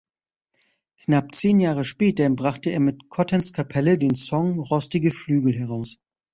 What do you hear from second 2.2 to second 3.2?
brachte er mit